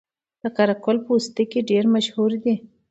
[0.41, 2.55] د قره قل پوستکي ډیر مشهور دي